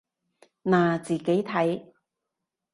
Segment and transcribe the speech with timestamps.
[0.63, 1.93] 嗱，自己睇